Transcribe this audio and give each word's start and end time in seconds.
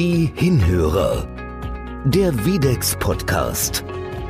Die 0.00 0.32
Hinhörer. 0.36 1.26
Der 2.04 2.44
Videx 2.44 2.96
Podcast. 3.00 3.82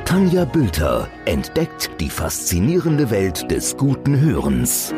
Tanja 0.07 0.47
Bülter 0.47 1.11
entdeckt 1.27 1.91
die 2.01 2.09
faszinierende 2.09 3.11
Welt 3.11 3.51
des 3.51 3.77
guten 3.77 4.19
Hörens. 4.19 4.95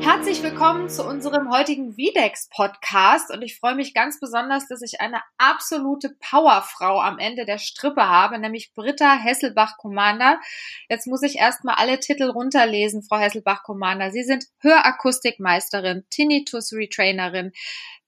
Herzlich 0.00 0.44
willkommen 0.44 0.88
zu 0.88 1.04
unserem 1.04 1.50
heutigen 1.50 1.96
Videx 1.96 2.48
Podcast 2.50 3.32
und 3.32 3.42
ich 3.42 3.58
freue 3.58 3.74
mich 3.74 3.94
ganz 3.94 4.20
besonders, 4.20 4.68
dass 4.68 4.80
ich 4.80 5.00
eine 5.00 5.22
absolute 5.38 6.14
Powerfrau 6.20 7.00
am 7.00 7.18
Ende 7.18 7.44
der 7.44 7.58
Strippe 7.58 8.06
habe, 8.06 8.38
nämlich 8.38 8.74
Britta 8.74 9.12
Hesselbach-Commander. 9.16 10.38
Jetzt 10.88 11.08
muss 11.08 11.24
ich 11.24 11.34
erstmal 11.34 11.74
alle 11.74 11.98
Titel 11.98 12.30
runterlesen, 12.30 13.02
Frau 13.02 13.18
Hesselbach-Commander. 13.18 14.12
Sie 14.12 14.22
sind 14.22 14.44
Hörakustikmeisterin, 14.60 16.04
Tinnitus-Retrainerin, 16.10 17.50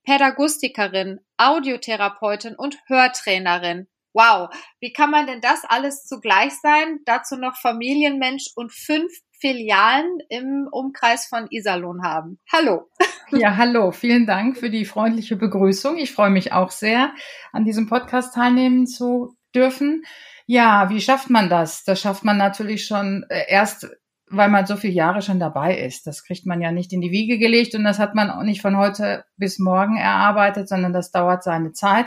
Pädagogikerin, 0.09 1.21
Audiotherapeutin 1.37 2.55
und 2.57 2.79
Hörtrainerin. 2.87 3.89
Wow, 4.15 4.49
wie 4.81 4.91
kann 4.91 5.11
man 5.11 5.27
denn 5.27 5.43
das 5.43 5.65
alles 5.69 6.07
zugleich 6.07 6.55
sein? 6.63 7.01
Dazu 7.05 7.37
noch 7.37 7.57
Familienmensch 7.57 8.47
und 8.57 8.73
fünf 8.73 9.13
Filialen 9.39 10.19
im 10.31 10.67
Umkreis 10.73 11.27
von 11.27 11.47
Iserlohn 11.51 12.03
haben. 12.03 12.39
Hallo. 12.51 12.89
Ja, 13.33 13.59
hallo. 13.59 13.93
Vielen 13.93 14.25
Dank 14.25 14.57
für 14.57 14.71
die 14.71 14.87
freundliche 14.87 15.37
Begrüßung. 15.37 15.99
Ich 15.99 16.13
freue 16.13 16.31
mich 16.31 16.55
auch 16.55 16.71
sehr, 16.71 17.13
an 17.53 17.67
diesem 17.67 17.87
Podcast 17.87 18.35
teilnehmen 18.35 18.87
zu 18.87 19.37
dürfen. 19.55 20.05
Ja, 20.47 20.89
wie 20.89 21.03
schafft 21.03 21.29
man 21.29 21.51
das? 21.51 21.85
Das 21.85 22.01
schafft 22.01 22.25
man 22.25 22.39
natürlich 22.39 22.87
schon 22.87 23.27
äh, 23.29 23.45
erst, 23.49 23.87
weil 24.31 24.49
man 24.49 24.67
so 24.67 24.77
viele 24.77 24.93
Jahre 24.93 25.23
schon 25.23 25.41
dabei 25.41 25.79
ist. 25.79 26.07
Das 26.07 26.25
kriegt 26.25 26.47
man 26.47 26.61
ja 26.61 26.73
nicht 26.73 26.93
in 26.93 27.01
die 27.01 27.11
Wiege 27.11 27.39
gelegt 27.39 27.75
und 27.75 27.85
das 27.85 27.99
hat 27.99 28.15
man 28.15 28.31
auch 28.31 28.43
nicht 28.43 28.63
von 28.63 28.77
heute 28.77 29.25
bis 29.37 29.59
morgen 29.59 29.97
erarbeitet, 29.97 30.69
sondern 30.69 30.93
das 30.93 31.11
dauert 31.11 31.43
seine 31.43 31.73
Zeit. 31.73 32.07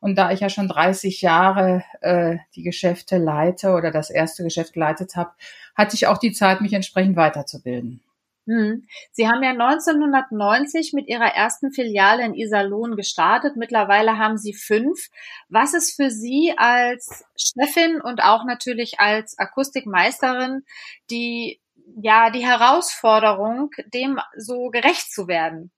Und 0.00 0.16
da 0.16 0.30
ich 0.30 0.40
ja 0.40 0.48
schon 0.48 0.68
30 0.68 1.22
Jahre 1.22 1.82
äh, 2.00 2.36
die 2.54 2.62
Geschäfte 2.62 3.18
leite 3.18 3.72
oder 3.72 3.90
das 3.90 4.10
erste 4.10 4.44
Geschäft 4.44 4.74
geleitet 4.74 5.16
habe, 5.16 5.30
hatte 5.74 5.96
ich 5.96 6.06
auch 6.06 6.18
die 6.18 6.32
Zeit, 6.32 6.60
mich 6.60 6.74
entsprechend 6.74 7.16
weiterzubilden. 7.16 8.00
Hm. 8.46 8.86
Sie 9.10 9.26
haben 9.26 9.42
ja 9.42 9.50
1990 9.50 10.92
mit 10.92 11.08
Ihrer 11.08 11.34
ersten 11.34 11.72
Filiale 11.72 12.24
in 12.24 12.34
Iserlohn 12.34 12.94
gestartet. 12.94 13.56
Mittlerweile 13.56 14.18
haben 14.18 14.38
Sie 14.38 14.54
fünf. 14.54 15.08
Was 15.48 15.74
ist 15.74 15.96
für 15.96 16.10
Sie 16.10 16.54
als 16.56 17.24
Chefin 17.36 18.00
und 18.00 18.22
auch 18.22 18.44
natürlich 18.44 19.00
als 19.00 19.36
Akustikmeisterin 19.36 20.62
die, 21.10 21.60
ja, 22.00 22.30
die 22.30 22.46
Herausforderung, 22.46 23.70
dem 23.92 24.20
so 24.36 24.68
gerecht 24.70 25.12
zu 25.12 25.26
werden? 25.26 25.72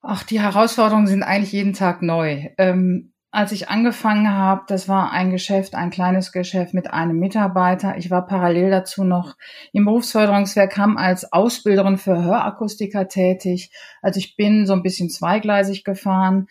Ach, 0.00 0.22
die 0.22 0.40
Herausforderungen 0.40 1.08
sind 1.08 1.24
eigentlich 1.24 1.52
jeden 1.52 1.72
Tag 1.72 2.02
neu. 2.02 2.50
Ähm, 2.56 3.12
als 3.36 3.52
ich 3.52 3.68
angefangen 3.68 4.32
habe, 4.32 4.62
das 4.66 4.88
war 4.88 5.12
ein 5.12 5.30
Geschäft, 5.30 5.74
ein 5.74 5.90
kleines 5.90 6.32
Geschäft 6.32 6.72
mit 6.72 6.90
einem 6.90 7.18
Mitarbeiter. 7.18 7.98
Ich 7.98 8.10
war 8.10 8.26
parallel 8.26 8.70
dazu 8.70 9.04
noch 9.04 9.36
im 9.74 9.84
Berufsförderungswerk 9.84 10.78
Hamm 10.78 10.96
als 10.96 11.34
Ausbilderin 11.34 11.98
für 11.98 12.24
Hörakustiker 12.24 13.08
tätig. 13.08 13.70
Also 14.00 14.20
ich 14.20 14.36
bin 14.36 14.66
so 14.66 14.72
ein 14.72 14.82
bisschen 14.82 15.10
zweigleisig 15.10 15.84
gefahren 15.84 16.48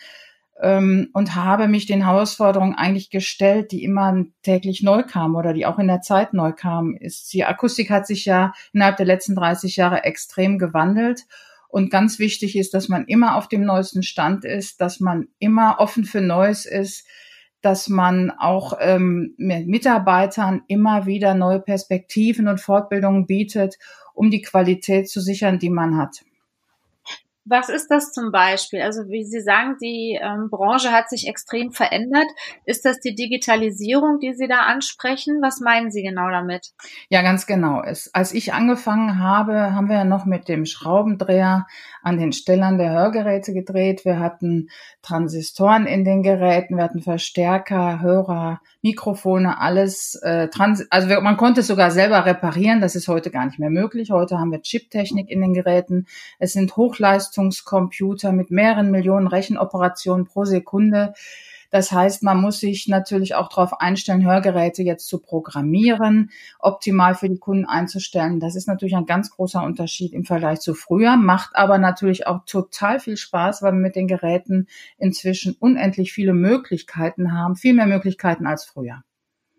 ähm, 0.61 1.09
und 1.13 1.33
habe 1.33 1.67
mich 1.67 1.87
den 1.87 2.05
Herausforderungen 2.05 2.75
eigentlich 2.75 3.09
gestellt, 3.09 3.71
die 3.71 3.83
immer 3.83 4.23
täglich 4.43 4.83
neu 4.83 5.01
kamen 5.01 5.35
oder 5.35 5.53
die 5.53 5.65
auch 5.65 5.79
in 5.79 5.87
der 5.87 6.01
Zeit 6.01 6.35
neu 6.35 6.51
kamen. 6.51 6.95
Ist, 6.97 7.33
die 7.33 7.45
Akustik 7.45 7.89
hat 7.89 8.05
sich 8.05 8.25
ja 8.25 8.53
innerhalb 8.73 8.97
der 8.97 9.07
letzten 9.07 9.33
30 9.33 9.75
Jahre 9.75 10.03
extrem 10.03 10.59
gewandelt. 10.59 11.23
Und 11.75 11.89
ganz 11.89 12.19
wichtig 12.19 12.55
ist, 12.55 12.73
dass 12.73 12.87
man 12.87 13.03
immer 13.03 13.35
auf 13.35 13.49
dem 13.49 13.65
neuesten 13.65 14.01
Stand 14.01 14.45
ist, 14.45 14.79
dass 14.79 15.01
man 15.01 15.27
immer 15.39 15.75
offen 15.79 16.05
für 16.05 16.21
Neues 16.21 16.65
ist, 16.65 17.05
dass 17.59 17.89
man 17.89 18.31
auch 18.31 18.77
ähm, 18.79 19.33
mit 19.37 19.67
Mitarbeitern 19.67 20.61
immer 20.69 21.05
wieder 21.05 21.33
neue 21.33 21.59
Perspektiven 21.59 22.47
und 22.47 22.61
Fortbildungen 22.61 23.25
bietet, 23.25 23.75
um 24.13 24.31
die 24.31 24.41
Qualität 24.41 25.09
zu 25.09 25.19
sichern, 25.19 25.59
die 25.59 25.69
man 25.69 25.97
hat. 25.97 26.23
Was 27.45 27.69
ist 27.69 27.89
das 27.91 28.11
zum 28.11 28.31
Beispiel? 28.31 28.81
Also 28.81 29.07
wie 29.07 29.23
Sie 29.23 29.39
sagen, 29.39 29.77
die 29.79 30.19
ähm, 30.19 30.49
Branche 30.49 30.91
hat 30.91 31.09
sich 31.09 31.27
extrem 31.27 31.71
verändert. 31.71 32.25
Ist 32.65 32.85
das 32.85 32.99
die 32.99 33.13
Digitalisierung, 33.13 34.19
die 34.19 34.33
Sie 34.33 34.47
da 34.47 34.61
ansprechen? 34.61 35.41
Was 35.43 35.59
meinen 35.59 35.91
Sie 35.91 36.01
genau 36.01 36.29
damit? 36.29 36.71
Ja, 37.09 37.21
ganz 37.21 37.45
genau. 37.45 37.83
Es, 37.83 38.09
als 38.15 38.33
ich 38.33 38.53
angefangen 38.53 39.19
habe, 39.19 39.75
haben 39.75 39.89
wir 39.89 39.97
ja 39.97 40.05
noch 40.05 40.25
mit 40.25 40.47
dem 40.47 40.65
Schraubendreher 40.65 41.67
an 42.05 42.19
den 42.19 42.33
Stellern 42.33 42.77
der 42.77 42.91
Hörgeräte 42.91 43.51
gedreht. 43.51 44.05
Wir 44.05 44.19
hatten 44.19 44.69
Transistoren 45.01 45.87
in 45.87 46.05
den 46.05 46.21
Geräten, 46.21 46.77
wir 46.77 46.83
hatten 46.83 47.01
Verstärker, 47.01 47.99
Hörer, 47.99 48.61
Mikrofone, 48.83 49.59
alles. 49.59 50.13
Äh, 50.21 50.49
trans 50.49 50.85
also 50.91 51.09
wir, 51.09 51.19
man 51.21 51.35
konnte 51.35 51.61
es 51.61 51.67
sogar 51.67 51.89
selber 51.89 52.25
reparieren. 52.27 52.79
Das 52.79 52.95
ist 52.95 53.07
heute 53.07 53.31
gar 53.31 53.45
nicht 53.45 53.57
mehr 53.57 53.71
möglich. 53.71 54.11
Heute 54.11 54.37
haben 54.37 54.51
wir 54.51 54.61
Chiptechnik 54.61 55.31
in 55.31 55.41
den 55.41 55.53
Geräten. 55.53 56.05
Es 56.37 56.53
sind 56.53 56.77
Hochleistungen 56.77 57.49
Leistungscomputer 57.49 58.31
mit 58.31 58.51
mehreren 58.51 58.91
Millionen 58.91 59.27
Rechenoperationen 59.27 60.25
pro 60.25 60.45
Sekunde. 60.45 61.13
Das 61.75 61.91
heißt, 61.91 62.23
man 62.23 62.39
muss 62.39 62.61
sich 62.61 62.87
natürlich 62.87 63.35
auch 63.35 63.49
darauf 63.49 63.81
einstellen, 63.81 64.25
Hörgeräte 64.25 64.81
jetzt 64.81 65.09
zu 65.09 65.19
programmieren, 65.19 66.31
optimal 66.57 67.15
für 67.15 67.27
die 67.27 67.37
Kunden 67.37 67.65
einzustellen. 67.65 68.39
Das 68.39 68.55
ist 68.55 68.69
natürlich 68.69 68.95
ein 68.95 69.05
ganz 69.05 69.29
großer 69.29 69.61
Unterschied 69.61 70.13
im 70.13 70.23
Vergleich 70.23 70.61
zu 70.61 70.73
früher, 70.73 71.17
macht 71.17 71.53
aber 71.53 71.77
natürlich 71.77 72.27
auch 72.27 72.45
total 72.45 73.01
viel 73.01 73.17
Spaß, 73.17 73.61
weil 73.61 73.73
wir 73.73 73.81
mit 73.81 73.97
den 73.97 74.07
Geräten 74.07 74.67
inzwischen 74.97 75.53
unendlich 75.59 76.13
viele 76.13 76.33
Möglichkeiten 76.33 77.33
haben, 77.33 77.57
viel 77.57 77.73
mehr 77.73 77.87
Möglichkeiten 77.87 78.47
als 78.47 78.63
früher. 78.63 79.03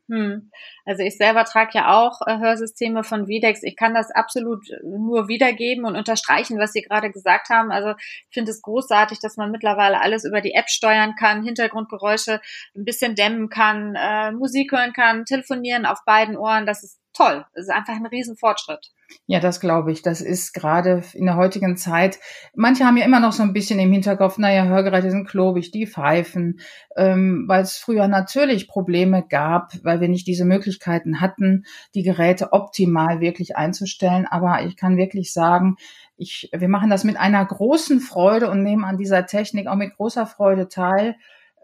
Hm. 0.09 0.53
Also 0.85 1.03
ich 1.03 1.17
selber 1.17 1.45
trage 1.45 1.73
ja 1.75 1.97
auch 1.99 2.21
äh, 2.27 2.39
Hörsysteme 2.39 3.03
von 3.03 3.27
Videx. 3.27 3.65
Ich 3.65 3.75
kann 3.75 3.93
das 3.93 4.13
absolut 4.13 4.65
nur 4.85 5.27
wiedergeben 5.27 5.85
und 5.85 5.97
unterstreichen, 5.97 6.59
was 6.61 6.73
Sie 6.73 6.83
gerade 6.83 7.11
gesagt 7.11 7.49
haben. 7.51 7.73
Also 7.73 7.91
ich 7.91 8.35
finde 8.35 8.53
es 8.53 8.63
großartig, 8.63 9.19
dass 9.19 9.37
man 9.37 9.51
mittlerweile 9.51 10.01
alles 10.01 10.25
über 10.25 10.41
die 10.41 10.55
App 10.55 10.69
steuern 10.69 11.15
kann, 11.19 11.43
Hintergrundgeräusche 11.43 12.41
ein 12.77 12.85
bisschen 12.85 13.17
dämmen 13.17 13.49
kann, 13.49 13.97
äh, 13.97 14.31
Musik 14.31 14.71
hören 14.71 14.93
kann, 14.93 15.25
telefonieren 15.25 15.87
auf 15.87 16.05
beiden 16.05 16.37
Ohren. 16.37 16.67
Das 16.67 16.85
ist 16.85 17.01
toll. 17.13 17.45
Das 17.55 17.65
ist 17.65 17.71
einfach 17.71 17.95
ein 17.95 18.07
Riesenfortschritt. 18.07 18.93
Ja, 19.27 19.41
das 19.41 19.61
glaube 19.61 19.93
ich. 19.93 20.03
Das 20.03 20.21
ist 20.21 20.53
gerade 20.53 21.03
in 21.13 21.27
der 21.27 21.37
heutigen 21.37 21.77
Zeit. 21.77 22.19
Manche 22.55 22.85
haben 22.85 22.97
ja 22.97 23.05
immer 23.05 23.21
noch 23.21 23.33
so 23.33 23.43
ein 23.43 23.53
bisschen 23.53 23.79
im 23.79 23.93
Hinterkopf, 23.93 24.39
naja, 24.39 24.65
Hörgeräte 24.65 25.11
sind 25.11 25.29
klobig, 25.29 25.71
die 25.71 25.87
pfeifen, 25.87 26.61
ähm, 26.97 27.45
weil 27.49 27.63
es 27.63 27.77
früher 27.77 28.09
natürlich 28.09 28.69
Probleme 28.69 29.25
gab, 29.29 29.73
weil 29.83 30.01
wir 30.01 30.09
nicht 30.09 30.27
diese 30.27 30.45
Möglichkeiten 30.45 31.21
hatten, 31.21 31.65
die 31.95 32.03
Geräte 32.03 32.53
optimal 32.53 33.21
wirklich 33.21 33.57
einzustellen. 33.57 34.27
Aber 34.27 34.65
ich 34.65 34.77
kann 34.77 34.97
wirklich 34.97 35.33
sagen, 35.33 35.77
ich, 36.17 36.51
wir 36.53 36.69
machen 36.69 36.91
das 36.91 37.05
mit 37.05 37.17
einer 37.17 37.45
großen 37.45 38.01
Freude 38.01 38.51
und 38.51 38.63
nehmen 38.63 38.85
an 38.85 38.97
dieser 38.97 39.27
Technik 39.27 39.67
auch 39.67 39.77
mit 39.77 39.97
großer 39.97 40.27
Freude 40.27 40.69
teil 40.69 41.17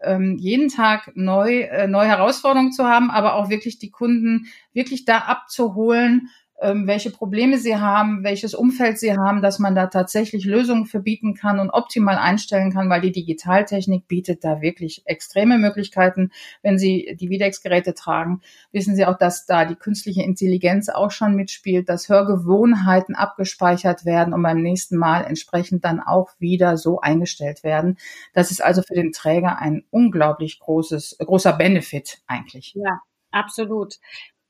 ähm, 0.03 0.37
jeden 0.37 0.69
Tag 0.69 1.11
neu, 1.15 1.61
äh, 1.61 1.87
neue 1.87 2.07
Herausforderungen 2.07 2.71
zu 2.71 2.85
haben, 2.85 3.09
aber 3.09 3.35
auch 3.35 3.49
wirklich 3.49 3.79
die 3.79 3.89
Kunden 3.89 4.47
wirklich 4.73 5.05
da 5.05 5.19
abzuholen, 5.19 6.29
welche 6.63 7.11
Probleme 7.11 7.57
sie 7.57 7.77
haben, 7.77 8.23
welches 8.23 8.53
Umfeld 8.53 8.97
sie 8.97 9.15
haben, 9.17 9.41
dass 9.41 9.59
man 9.59 9.75
da 9.75 9.87
tatsächlich 9.87 10.45
Lösungen 10.45 10.85
für 10.85 10.99
bieten 10.99 11.33
kann 11.33 11.59
und 11.59 11.69
optimal 11.69 12.17
einstellen 12.17 12.71
kann, 12.71 12.89
weil 12.89 13.01
die 13.01 13.11
Digitaltechnik 13.11 14.07
bietet 14.07 14.43
da 14.43 14.61
wirklich 14.61 15.03
extreme 15.05 15.57
Möglichkeiten. 15.57 16.31
Wenn 16.61 16.77
Sie 16.77 17.17
die 17.19 17.29
Videx-Geräte 17.29 17.93
tragen, 17.93 18.41
wissen 18.71 18.95
Sie 18.95 19.05
auch, 19.05 19.17
dass 19.17 19.45
da 19.45 19.65
die 19.65 19.75
künstliche 19.75 20.23
Intelligenz 20.23 20.89
auch 20.89 21.11
schon 21.11 21.35
mitspielt, 21.35 21.89
dass 21.89 22.09
Hörgewohnheiten 22.09 23.15
abgespeichert 23.15 24.05
werden 24.05 24.33
und 24.33 24.43
beim 24.43 24.61
nächsten 24.61 24.97
Mal 24.97 25.21
entsprechend 25.21 25.85
dann 25.85 25.99
auch 25.99 26.31
wieder 26.39 26.77
so 26.77 26.99
eingestellt 27.01 27.63
werden. 27.63 27.97
Das 28.33 28.51
ist 28.51 28.63
also 28.63 28.81
für 28.81 28.95
den 28.95 29.11
Träger 29.11 29.59
ein 29.59 29.83
unglaublich 29.91 30.59
großes, 30.59 31.17
großer 31.19 31.53
Benefit 31.53 32.19
eigentlich. 32.27 32.73
Ja, 32.75 33.01
Absolut. 33.33 33.95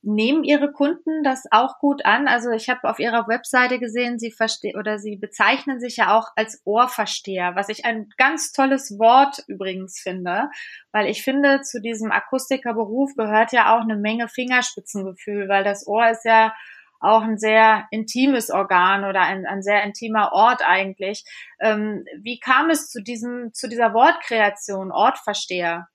Nehmen 0.06 0.44
Ihre 0.44 0.70
Kunden 0.70 1.22
das 1.24 1.44
auch 1.50 1.78
gut 1.78 2.04
an? 2.04 2.28
Also 2.28 2.50
ich 2.50 2.68
habe 2.68 2.88
auf 2.88 2.98
Ihrer 2.98 3.26
Webseite 3.26 3.78
gesehen, 3.78 4.18
Sie 4.18 4.30
verstehen 4.30 4.78
oder 4.78 4.98
Sie 4.98 5.16
bezeichnen 5.16 5.80
sich 5.80 5.96
ja 5.96 6.16
auch 6.16 6.28
als 6.36 6.60
Ohrversteher, 6.64 7.56
was 7.56 7.68
ich 7.68 7.84
ein 7.84 8.08
ganz 8.18 8.52
tolles 8.52 8.98
Wort 8.98 9.42
übrigens 9.48 9.98
finde, 9.98 10.50
weil 10.92 11.08
ich 11.08 11.22
finde, 11.22 11.62
zu 11.62 11.80
diesem 11.80 12.12
Akustikerberuf 12.12 13.14
gehört 13.16 13.52
ja 13.52 13.74
auch 13.74 13.82
eine 13.82 13.96
Menge 13.96 14.28
Fingerspitzengefühl, 14.28 15.48
weil 15.48 15.64
das 15.64 15.86
Ohr 15.86 16.10
ist 16.10 16.24
ja 16.24 16.52
auch 17.00 17.22
ein 17.22 17.38
sehr 17.38 17.86
intimes 17.90 18.50
Organ 18.50 19.04
oder 19.04 19.20
ein, 19.20 19.46
ein 19.46 19.62
sehr 19.62 19.82
intimer 19.84 20.32
Ort 20.32 20.62
eigentlich. 20.66 21.24
Ähm, 21.60 22.04
wie 22.20 22.38
kam 22.38 22.70
es 22.70 22.90
zu 22.90 23.02
diesem, 23.02 23.52
zu 23.52 23.68
dieser 23.68 23.92
Wortkreation, 23.94 24.90
Ortversteher? 24.90 25.88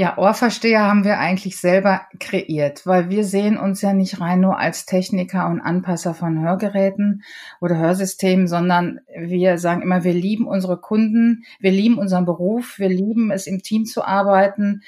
Ja, 0.00 0.16
Ohrversteher 0.16 0.84
haben 0.84 1.02
wir 1.02 1.18
eigentlich 1.18 1.56
selber 1.56 2.02
kreiert, 2.20 2.86
weil 2.86 3.10
wir 3.10 3.24
sehen 3.24 3.58
uns 3.58 3.82
ja 3.82 3.92
nicht 3.92 4.20
rein 4.20 4.38
nur 4.38 4.56
als 4.56 4.86
Techniker 4.86 5.48
und 5.48 5.60
Anpasser 5.60 6.14
von 6.14 6.40
Hörgeräten 6.40 7.24
oder 7.60 7.78
Hörsystemen, 7.78 8.46
sondern 8.46 9.00
wir 9.18 9.58
sagen 9.58 9.82
immer, 9.82 10.04
wir 10.04 10.14
lieben 10.14 10.46
unsere 10.46 10.76
Kunden, 10.80 11.42
wir 11.58 11.72
lieben 11.72 11.98
unseren 11.98 12.26
Beruf, 12.26 12.78
wir 12.78 12.88
lieben 12.88 13.32
es 13.32 13.48
im 13.48 13.60
Team 13.60 13.86
zu 13.86 14.04
arbeiten 14.04 14.82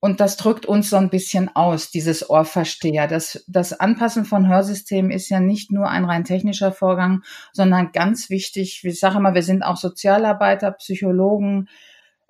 und 0.00 0.18
das 0.18 0.36
drückt 0.36 0.66
uns 0.66 0.90
so 0.90 0.96
ein 0.96 1.08
bisschen 1.08 1.54
aus, 1.54 1.92
dieses 1.92 2.28
Ohrversteher. 2.28 3.06
Das, 3.06 3.44
das 3.46 3.78
Anpassen 3.78 4.24
von 4.24 4.48
Hörsystemen 4.48 5.12
ist 5.12 5.28
ja 5.28 5.38
nicht 5.38 5.70
nur 5.70 5.88
ein 5.88 6.04
rein 6.04 6.24
technischer 6.24 6.72
Vorgang, 6.72 7.22
sondern 7.52 7.92
ganz 7.92 8.28
wichtig. 8.28 8.82
Ich 8.82 8.98
sage 8.98 9.18
immer, 9.18 9.34
wir 9.34 9.44
sind 9.44 9.62
auch 9.62 9.76
Sozialarbeiter, 9.76 10.72
Psychologen, 10.72 11.68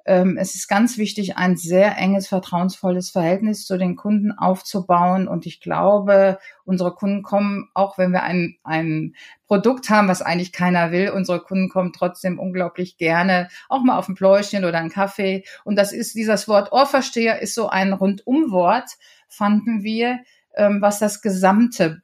es 0.08 0.55
ist 0.55 0.69
ganz 0.69 0.96
wichtig, 0.96 1.37
ein 1.37 1.56
sehr 1.56 1.99
enges, 1.99 2.28
vertrauensvolles 2.28 3.10
Verhältnis 3.10 3.66
zu 3.66 3.76
den 3.76 3.94
Kunden 3.94 4.32
aufzubauen. 4.32 5.28
Und 5.28 5.44
ich 5.44 5.60
glaube, 5.60 6.38
unsere 6.64 6.94
Kunden 6.94 7.22
kommen, 7.22 7.69
auch 7.75 7.99
wenn 7.99 8.12
wir 8.12 8.22
ein, 8.22 8.56
ein 8.64 9.14
Produkt 9.46 9.90
haben, 9.90 10.08
was 10.08 10.22
eigentlich 10.22 10.52
keiner 10.52 10.93
will, 10.93 11.10
unsere 11.10 11.40
Kunden 11.40 11.69
kommen 11.69 11.93
trotzdem 11.93 12.38
unglaublich 12.38 12.96
gerne 12.96 13.49
auch 13.69 13.82
mal 13.82 13.99
auf 13.99 14.08
ein 14.08 14.14
Pläuschen 14.14 14.64
oder 14.64 14.78
einen 14.78 14.90
Kaffee. 14.90 15.44
Und 15.64 15.76
das 15.76 15.93
ist 15.93 16.14
dieses 16.14 16.49
Wort 16.49 16.72
Ohrversteher 16.72 17.43
ist 17.43 17.54
so 17.54 17.69
ein 17.69 17.93
Rundumwort, 17.93 18.90
fanden 19.28 19.82
wir, 19.82 20.20
ähm, 20.56 20.81
was 20.81 20.99
das 20.99 21.20
gesamte 21.20 22.02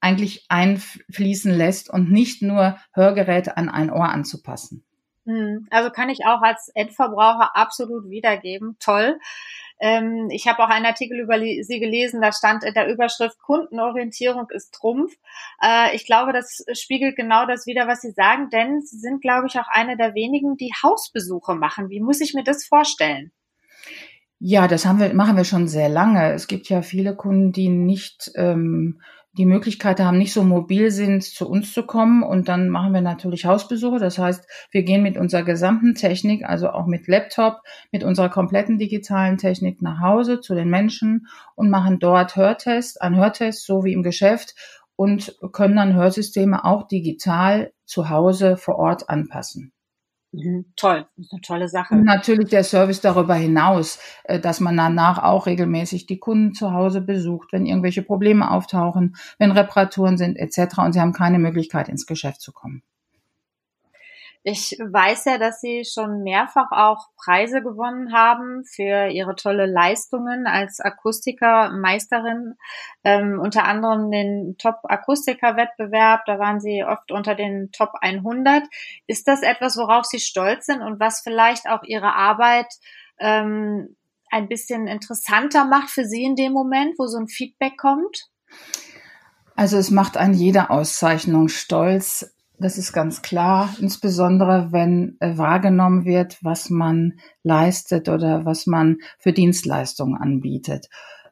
eigentlich 0.00 0.46
einfließen 0.48 1.52
lässt 1.52 1.90
und 1.90 2.10
nicht 2.10 2.42
nur 2.42 2.78
Hörgeräte 2.92 3.56
an 3.56 3.68
ein 3.68 3.90
Ohr 3.90 4.08
anzupassen. 4.08 4.84
Hm, 5.24 5.68
also 5.70 5.90
kann 5.90 6.08
ich 6.08 6.26
auch 6.26 6.42
als 6.42 6.70
Endverbraucher 6.74 7.56
absolut 7.56 8.08
wiedergeben. 8.10 8.76
Toll. 8.80 9.18
Ähm, 9.78 10.28
ich 10.30 10.46
habe 10.46 10.62
auch 10.62 10.68
einen 10.68 10.86
Artikel 10.86 11.18
über 11.18 11.38
Sie 11.38 11.80
gelesen, 11.80 12.20
da 12.20 12.32
stand 12.32 12.62
in 12.62 12.74
der 12.74 12.88
Überschrift 12.88 13.38
Kundenorientierung 13.40 14.48
ist 14.50 14.72
Trumpf. 14.72 15.12
Äh, 15.60 15.94
ich 15.96 16.06
glaube, 16.06 16.32
das 16.32 16.64
spiegelt 16.72 17.16
genau 17.16 17.46
das 17.46 17.66
wieder, 17.66 17.88
was 17.88 18.00
Sie 18.00 18.12
sagen, 18.12 18.48
denn 18.50 18.80
Sie 18.80 18.98
sind, 18.98 19.20
glaube 19.22 19.48
ich, 19.48 19.58
auch 19.58 19.68
eine 19.68 19.96
der 19.96 20.14
wenigen, 20.14 20.56
die 20.56 20.72
Hausbesuche 20.82 21.54
machen. 21.54 21.90
Wie 21.90 22.00
muss 22.00 22.20
ich 22.20 22.34
mir 22.34 22.44
das 22.44 22.64
vorstellen? 22.64 23.32
Ja, 24.38 24.66
das 24.68 24.86
haben 24.86 24.98
wir, 24.98 25.14
machen 25.14 25.36
wir 25.36 25.44
schon 25.44 25.68
sehr 25.68 25.88
lange. 25.88 26.32
Es 26.32 26.48
gibt 26.48 26.68
ja 26.68 26.82
viele 26.82 27.14
Kunden, 27.14 27.52
die 27.52 27.68
nicht 27.68 28.30
ähm, 28.36 29.00
die 29.38 29.46
Möglichkeit 29.46 29.98
haben, 29.98 30.18
nicht 30.18 30.32
so 30.32 30.44
mobil 30.44 30.90
sind, 30.90 31.22
zu 31.22 31.48
uns 31.48 31.72
zu 31.72 31.84
kommen. 31.84 32.22
Und 32.22 32.48
dann 32.48 32.68
machen 32.68 32.92
wir 32.92 33.00
natürlich 33.00 33.46
Hausbesuche. 33.46 33.98
Das 33.98 34.18
heißt, 34.18 34.46
wir 34.70 34.82
gehen 34.82 35.02
mit 35.02 35.16
unserer 35.16 35.42
gesamten 35.42 35.94
Technik, 35.94 36.44
also 36.44 36.68
auch 36.68 36.86
mit 36.86 37.08
Laptop, 37.08 37.60
mit 37.90 38.04
unserer 38.04 38.28
kompletten 38.28 38.78
digitalen 38.78 39.38
Technik 39.38 39.80
nach 39.80 40.00
Hause 40.00 40.40
zu 40.40 40.54
den 40.54 40.68
Menschen 40.68 41.26
und 41.54 41.70
machen 41.70 41.98
dort 41.98 42.36
Hörtest, 42.36 43.00
ein 43.00 43.16
Hörtest, 43.16 43.64
so 43.64 43.84
wie 43.84 43.92
im 43.92 44.02
Geschäft 44.02 44.54
und 44.96 45.36
können 45.52 45.76
dann 45.76 45.94
Hörsysteme 45.94 46.64
auch 46.64 46.86
digital 46.86 47.72
zu 47.86 48.10
Hause 48.10 48.56
vor 48.56 48.76
Ort 48.76 49.08
anpassen. 49.08 49.72
Mhm, 50.32 50.64
toll, 50.76 51.06
das 51.16 51.26
ist 51.26 51.32
eine 51.32 51.40
tolle 51.42 51.68
Sache. 51.68 51.94
Und 51.94 52.04
natürlich 52.04 52.48
der 52.48 52.64
Service 52.64 53.02
darüber 53.02 53.34
hinaus, 53.34 53.98
äh, 54.24 54.40
dass 54.40 54.60
man 54.60 54.76
danach 54.76 55.22
auch 55.22 55.46
regelmäßig 55.46 56.06
die 56.06 56.18
Kunden 56.18 56.54
zu 56.54 56.72
Hause 56.72 57.02
besucht, 57.02 57.52
wenn 57.52 57.66
irgendwelche 57.66 58.02
Probleme 58.02 58.50
auftauchen, 58.50 59.14
wenn 59.38 59.52
Reparaturen 59.52 60.16
sind 60.16 60.36
etc. 60.36 60.78
und 60.78 60.92
sie 60.94 61.00
haben 61.00 61.12
keine 61.12 61.38
Möglichkeit 61.38 61.88
ins 61.90 62.06
Geschäft 62.06 62.40
zu 62.40 62.52
kommen. 62.52 62.82
Ich 64.44 64.76
weiß 64.80 65.26
ja, 65.26 65.38
dass 65.38 65.60
Sie 65.60 65.84
schon 65.84 66.24
mehrfach 66.24 66.72
auch 66.72 67.06
Preise 67.16 67.62
gewonnen 67.62 68.12
haben 68.12 68.64
für 68.64 69.06
Ihre 69.06 69.36
tolle 69.36 69.66
Leistungen 69.66 70.48
als 70.48 70.80
Akustikermeisterin. 70.80 72.54
Ähm, 73.04 73.38
unter 73.40 73.64
anderem 73.64 74.10
den 74.10 74.56
Top-Akustiker-Wettbewerb. 74.58 76.22
Da 76.26 76.40
waren 76.40 76.60
Sie 76.60 76.82
oft 76.82 77.12
unter 77.12 77.36
den 77.36 77.70
Top 77.70 77.90
100. 78.00 78.64
Ist 79.06 79.28
das 79.28 79.42
etwas, 79.42 79.76
worauf 79.76 80.06
Sie 80.06 80.18
stolz 80.18 80.66
sind 80.66 80.82
und 80.82 80.98
was 80.98 81.20
vielleicht 81.20 81.68
auch 81.68 81.84
Ihre 81.84 82.14
Arbeit 82.14 82.66
ähm, 83.20 83.96
ein 84.28 84.48
bisschen 84.48 84.88
interessanter 84.88 85.64
macht 85.66 85.90
für 85.90 86.04
Sie 86.04 86.24
in 86.24 86.34
dem 86.34 86.52
Moment, 86.52 86.98
wo 86.98 87.06
so 87.06 87.18
ein 87.18 87.28
Feedback 87.28 87.76
kommt? 87.76 88.28
Also 89.54 89.76
es 89.76 89.90
macht 89.90 90.16
an 90.16 90.34
jeder 90.34 90.72
Auszeichnung 90.72 91.48
stolz, 91.48 92.34
das 92.58 92.78
ist 92.78 92.92
ganz 92.92 93.22
klar, 93.22 93.74
insbesondere 93.80 94.68
wenn 94.70 95.16
äh, 95.20 95.36
wahrgenommen 95.36 96.04
wird, 96.04 96.38
was 96.42 96.70
man 96.70 97.14
leistet 97.42 98.08
oder 98.08 98.44
was 98.44 98.66
man 98.66 98.98
für 99.18 99.32
Dienstleistungen 99.32 100.16
anbietet. 100.16 100.88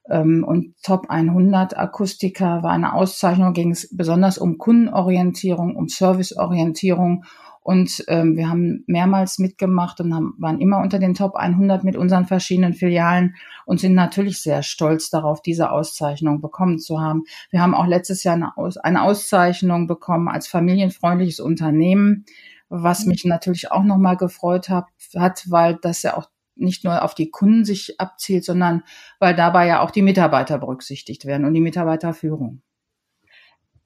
Ähm, 0.08 0.44
und 0.46 0.74
Top 0.82 1.08
100 1.08 1.76
Akustiker 1.78 2.62
war 2.62 2.72
eine 2.72 2.94
Auszeichnung, 2.94 3.52
ging 3.52 3.70
es 3.70 3.88
besonders 3.96 4.38
um 4.38 4.58
Kundenorientierung, 4.58 5.76
um 5.76 5.88
Serviceorientierung 5.88 7.24
und 7.62 8.04
ähm, 8.08 8.36
wir 8.36 8.48
haben 8.48 8.84
mehrmals 8.86 9.38
mitgemacht 9.38 10.00
und 10.00 10.14
haben, 10.14 10.34
waren 10.38 10.60
immer 10.60 10.78
unter 10.78 10.98
den 10.98 11.14
Top 11.14 11.36
100 11.36 11.84
mit 11.84 11.94
unseren 11.94 12.26
verschiedenen 12.26 12.72
Filialen 12.72 13.36
und 13.66 13.80
sind 13.80 13.94
natürlich 13.94 14.40
sehr 14.40 14.62
stolz 14.62 15.10
darauf, 15.10 15.42
diese 15.42 15.70
Auszeichnung 15.70 16.40
bekommen 16.40 16.78
zu 16.78 17.00
haben. 17.00 17.24
Wir 17.50 17.60
haben 17.60 17.74
auch 17.74 17.86
letztes 17.86 18.24
Jahr 18.24 18.34
eine, 18.34 18.56
Aus 18.56 18.78
eine 18.78 19.02
Auszeichnung 19.02 19.86
bekommen 19.86 20.28
als 20.28 20.48
familienfreundliches 20.48 21.38
Unternehmen, 21.38 22.24
was 22.70 23.04
mich 23.04 23.24
natürlich 23.24 23.70
auch 23.70 23.84
nochmal 23.84 24.16
gefreut 24.16 24.70
hat, 24.70 24.86
hat, 25.14 25.50
weil 25.50 25.78
das 25.82 26.02
ja 26.02 26.16
auch 26.16 26.30
nicht 26.56 26.84
nur 26.84 27.02
auf 27.02 27.14
die 27.14 27.30
Kunden 27.30 27.64
sich 27.64 28.00
abzielt, 28.00 28.44
sondern 28.44 28.84
weil 29.18 29.34
dabei 29.34 29.66
ja 29.66 29.80
auch 29.80 29.90
die 29.90 30.02
Mitarbeiter 30.02 30.58
berücksichtigt 30.58 31.26
werden 31.26 31.44
und 31.44 31.54
die 31.54 31.60
Mitarbeiterführung. 31.60 32.62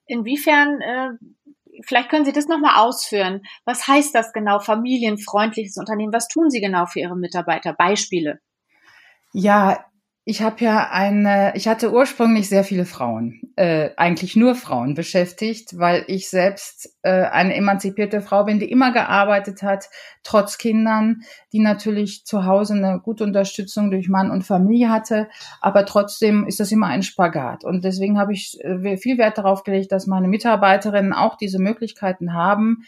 Inwiefern 0.07 0.81
äh, 0.81 1.11
vielleicht 1.83 2.09
können 2.09 2.25
Sie 2.25 2.33
das 2.33 2.49
nochmal 2.49 2.85
ausführen. 2.85 3.43
Was 3.65 3.87
heißt 3.87 4.15
das 4.15 4.33
genau, 4.33 4.59
familienfreundliches 4.59 5.77
Unternehmen? 5.77 6.13
Was 6.13 6.29
tun 6.29 6.51
Sie 6.51 6.61
genau 6.61 6.87
für 6.87 7.01
Ihre 7.01 7.17
Mitarbeiter? 7.17 7.73
Beispiele. 7.73 8.41
Ja, 9.33 9.85
ich 10.27 10.41
habe 10.41 10.65
ja 10.65 10.89
eine, 10.91 11.53
ich 11.55 11.69
hatte 11.69 11.93
ursprünglich 11.93 12.49
sehr 12.49 12.65
viele 12.65 12.87
Frauen, 12.87 13.43
äh, 13.57 13.91
eigentlich 13.99 14.37
nur 14.37 14.55
Frauen 14.55 14.95
beschäftigt, 14.95 15.79
weil 15.79 16.05
ich 16.07 16.31
selbst 16.31 16.97
äh, 17.03 17.11
eine 17.11 17.55
emanzipierte 17.55 18.23
Frau 18.23 18.45
bin, 18.45 18.59
die 18.59 18.71
immer 18.71 18.91
gearbeitet 18.91 19.63
hat, 19.63 19.91
trotz 20.23 20.57
Kindern, 20.57 21.25
die 21.53 21.59
natürlich 21.59 22.25
zu 22.25 22.47
Hause 22.47 22.73
eine 22.73 23.01
gute 23.05 23.23
Unterstützung 23.23 23.91
durch 23.91 24.09
Mann 24.09 24.31
und 24.31 24.45
Familie 24.45 24.89
hatte, 24.89 25.29
aber 25.61 25.85
trotzdem 25.85 26.47
ist 26.47 26.59
das 26.59 26.73
immer 26.73 26.87
ein 26.87 27.03
Spagat. 27.03 27.63
Und 27.63 27.85
deswegen 27.85 28.19
habe 28.19 28.33
ich 28.33 28.59
äh, 28.65 28.97
viel 28.97 29.19
Wert 29.19 29.37
darauf 29.37 29.63
gelegt, 29.63 29.93
dass 29.93 30.07
meine 30.07 30.29
Mitarbeiterinnen 30.29 31.13
auch 31.13 31.37
diese 31.37 31.59
Möglichkeiten 31.59 32.33
haben, 32.33 32.85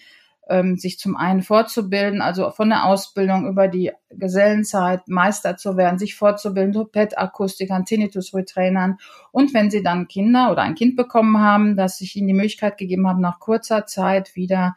ähm, 0.49 0.77
sich 0.77 0.99
zum 0.99 1.17
einen 1.17 1.43
fortzubilden, 1.43 2.21
also 2.21 2.51
von 2.51 2.69
der 2.69 2.85
Ausbildung 2.85 3.49
über 3.49 3.69
die 3.69 3.93
Gesellenzeit 4.11 5.09
Meister 5.09 5.57
zu 5.57 5.77
werden, 5.77 5.99
sich 5.99 6.15
fortzubilden, 6.15 6.91
PET-Akustikern, 6.91 7.85
Tinnitus-Retrainern 7.85 8.99
und 9.33 9.53
wenn 9.55 9.71
sie 9.71 9.83
dann 9.83 10.09
Kinder 10.09 10.53
oder 10.53 10.63
ein 10.63 10.77
Kind 10.77 10.97
bekommen 10.97 11.41
haben, 11.41 11.77
dass 11.77 12.01
ich 12.01 12.15
ihnen 12.17 12.29
die 12.29 12.35
Möglichkeit 12.35 12.79
gegeben 12.79 13.09
habe, 13.09 13.21
nach 13.21 13.41
kurzer 13.41 13.87
Zeit 13.87 14.37
wieder 14.37 14.77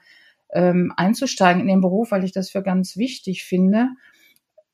ähm, 0.51 0.91
einzusteigen 0.97 1.61
in 1.61 1.67
den 1.67 1.81
Beruf, 1.81 2.11
weil 2.11 2.23
ich 2.23 2.31
das 2.31 2.49
für 2.49 2.63
ganz 2.63 2.97
wichtig 2.97 3.43
finde. 3.43 3.89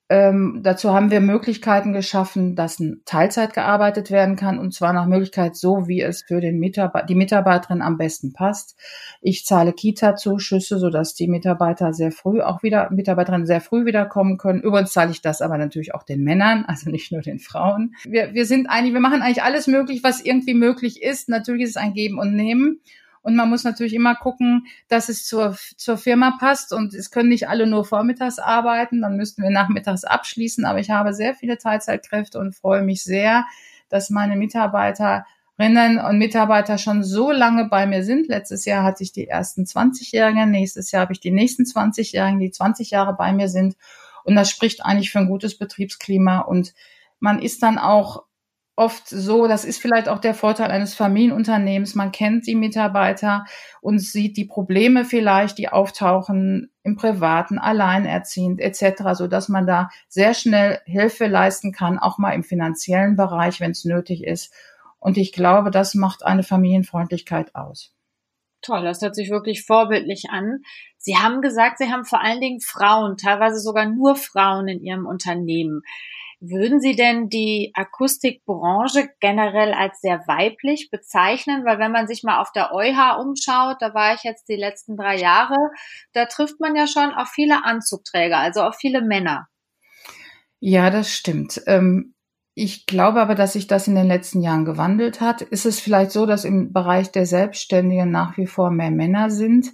Ähm, 0.07 0.59
dazu 0.61 0.93
haben 0.93 1.09
wir 1.09 1.19
Möglichkeiten 1.19 1.91
geschaffen, 1.91 2.55
dass 2.55 2.79
in 2.79 3.01
Teilzeit 3.05 3.53
gearbeitet 3.53 4.11
werden 4.11 4.35
kann 4.35 4.59
und 4.59 4.71
zwar 4.71 4.93
nach 4.93 5.07
Möglichkeit 5.07 5.55
so, 5.55 5.87
wie 5.87 6.01
es 6.01 6.21
für 6.21 6.41
den 6.41 6.59
Mitarbeiter, 6.59 7.07
die 7.07 7.15
Mitarbeiterin 7.15 7.81
am 7.81 7.97
besten 7.97 8.31
passt. 8.31 8.77
Ich 9.21 9.45
zahle 9.45 9.73
Kita-Zuschüsse, 9.73 10.77
sodass 10.77 11.15
die 11.15 11.27
Mitarbeiter 11.27 11.91
sehr 11.91 12.11
früh 12.11 12.41
auch 12.41 12.61
wieder, 12.61 12.91
Mitarbeiterinnen 12.91 13.47
sehr 13.47 13.61
früh 13.61 13.85
wiederkommen 13.85 14.37
können. 14.37 14.61
Übrigens 14.61 14.93
zahle 14.93 15.09
ich 15.09 15.23
das 15.23 15.41
aber 15.41 15.57
natürlich 15.57 15.95
auch 15.95 16.03
den 16.03 16.23
Männern, 16.23 16.65
also 16.67 16.91
nicht 16.91 17.11
nur 17.11 17.21
den 17.21 17.39
Frauen. 17.39 17.95
Wir, 18.03 18.35
wir 18.35 18.45
sind 18.45 18.67
eigentlich, 18.67 18.93
wir 18.93 19.01
machen 19.01 19.23
eigentlich 19.23 19.43
alles 19.43 19.65
möglich, 19.65 20.03
was 20.03 20.21
irgendwie 20.21 20.53
möglich 20.53 21.01
ist. 21.01 21.29
Natürlich 21.29 21.63
ist 21.63 21.69
es 21.71 21.77
ein 21.77 21.93
Geben 21.93 22.19
und 22.19 22.35
Nehmen. 22.35 22.79
Und 23.25 23.35
man 23.35 23.49
muss 23.49 23.63
natürlich 23.63 23.95
immer 23.95 24.13
gucken, 24.13 24.67
dass 24.87 25.09
es 25.09 25.25
zur, 25.25 25.57
zur 25.77 25.97
Firma 25.97 26.37
passt. 26.39 26.71
Und 26.71 26.93
es 26.93 27.09
können 27.09 27.29
nicht 27.29 27.49
alle 27.49 27.65
nur 27.65 27.83
vormittags 27.83 28.37
arbeiten, 28.37 29.01
dann 29.01 29.17
müssten 29.17 29.41
wir 29.41 29.49
nachmittags 29.49 30.03
abschließen. 30.03 30.63
Aber 30.63 30.77
ich 30.77 30.91
habe 30.91 31.11
sehr 31.11 31.33
viele 31.33 31.57
Teilzeitkräfte 31.57 32.37
und 32.37 32.55
freue 32.55 32.83
mich 32.83 33.03
sehr, 33.03 33.45
dass 33.89 34.11
meine 34.11 34.35
Mitarbeiterinnen 34.35 35.97
und 36.07 36.19
Mitarbeiter 36.19 36.77
schon 36.77 37.03
so 37.03 37.31
lange 37.31 37.65
bei 37.65 37.87
mir 37.87 38.03
sind. 38.03 38.27
Letztes 38.27 38.63
Jahr 38.63 38.83
hatte 38.83 39.01
ich 39.01 39.11
die 39.11 39.27
ersten 39.27 39.63
20-Jährigen, 39.63 40.51
nächstes 40.51 40.91
Jahr 40.91 41.01
habe 41.01 41.13
ich 41.13 41.19
die 41.19 41.31
nächsten 41.31 41.63
20-Jährigen, 41.63 42.39
die 42.39 42.51
20 42.51 42.91
Jahre 42.91 43.15
bei 43.15 43.33
mir 43.33 43.49
sind. 43.49 43.75
Und 44.23 44.35
das 44.35 44.51
spricht 44.51 44.85
eigentlich 44.85 45.09
für 45.09 45.17
ein 45.17 45.29
gutes 45.29 45.57
Betriebsklima 45.57 46.41
und 46.41 46.75
man 47.19 47.41
ist 47.41 47.63
dann 47.63 47.79
auch 47.79 48.24
oft 48.75 49.07
so, 49.07 49.47
das 49.47 49.63
ist 49.63 49.81
vielleicht 49.81 50.09
auch 50.09 50.19
der 50.19 50.33
Vorteil 50.33 50.69
eines 50.69 50.95
Familienunternehmens. 50.95 51.95
Man 51.95 52.11
kennt 52.11 52.45
die 52.45 52.55
Mitarbeiter 52.55 53.45
und 53.81 53.99
sieht 53.99 54.35
die 54.37 54.45
Probleme 54.45 55.05
vielleicht, 55.05 55.57
die 55.57 55.69
auftauchen 55.69 56.71
im 56.83 56.95
Privaten, 56.97 57.57
alleinerziehend 57.57 58.59
etc., 58.59 59.13
so 59.13 59.27
dass 59.27 59.49
man 59.49 59.65
da 59.65 59.89
sehr 60.09 60.33
schnell 60.33 60.79
Hilfe 60.85 61.27
leisten 61.27 61.71
kann, 61.71 61.97
auch 61.99 62.17
mal 62.17 62.31
im 62.31 62.43
finanziellen 62.43 63.15
Bereich, 63.15 63.59
wenn 63.61 63.71
es 63.71 63.85
nötig 63.85 64.23
ist. 64.23 64.53
Und 64.99 65.17
ich 65.17 65.31
glaube, 65.31 65.71
das 65.71 65.95
macht 65.95 66.25
eine 66.25 66.43
Familienfreundlichkeit 66.43 67.55
aus. 67.55 67.93
Toll, 68.61 68.83
das 68.83 69.01
hört 69.01 69.15
sich 69.15 69.29
wirklich 69.29 69.63
vorbildlich 69.63 70.25
an. 70.31 70.63
Sie 70.97 71.15
haben 71.15 71.41
gesagt, 71.41 71.77
Sie 71.77 71.91
haben 71.91 72.03
vor 72.03 72.21
allen 72.21 72.41
Dingen 72.41 72.59
Frauen, 72.59 73.15
teilweise 73.15 73.59
sogar 73.59 73.85
nur 73.85 74.15
Frauen 74.15 74.67
in 74.67 74.81
Ihrem 74.81 75.05
Unternehmen. 75.05 75.83
Würden 76.39 76.79
Sie 76.79 76.95
denn 76.95 77.29
die 77.29 77.71
Akustikbranche 77.75 79.09
generell 79.19 79.73
als 79.73 80.01
sehr 80.01 80.23
weiblich 80.27 80.89
bezeichnen? 80.91 81.65
Weil 81.65 81.79
wenn 81.79 81.91
man 81.91 82.07
sich 82.07 82.23
mal 82.23 82.41
auf 82.41 82.51
der 82.51 82.73
EuH 82.73 83.19
umschaut, 83.19 83.77
da 83.79 83.93
war 83.93 84.13
ich 84.13 84.23
jetzt 84.23 84.47
die 84.49 84.55
letzten 84.55 84.97
drei 84.97 85.17
Jahre, 85.17 85.55
da 86.13 86.25
trifft 86.25 86.59
man 86.59 86.75
ja 86.75 86.87
schon 86.87 87.13
auf 87.13 87.29
viele 87.29 87.63
Anzugträger, 87.65 88.37
also 88.37 88.61
auf 88.61 88.75
viele 88.75 89.01
Männer. 89.01 89.47
Ja, 90.59 90.89
das 90.89 91.11
stimmt. 91.11 91.61
Ähm, 91.67 92.15
ich 92.53 92.85
glaube 92.85 93.21
aber, 93.21 93.35
dass 93.35 93.53
sich 93.53 93.67
das 93.67 93.87
in 93.87 93.95
den 93.95 94.07
letzten 94.07 94.41
Jahren 94.41 94.63
gewandelt 94.63 95.19
hat. 95.19 95.41
Ist 95.41 95.65
es 95.65 95.79
vielleicht 95.79 96.11
so, 96.11 96.25
dass 96.25 96.45
im 96.45 96.71
Bereich 96.71 97.11
der 97.11 97.25
Selbstständigen 97.25 98.09
nach 98.11 98.37
wie 98.37 98.47
vor 98.47 98.71
mehr 98.71 98.91
Männer 98.91 99.29
sind? 99.29 99.73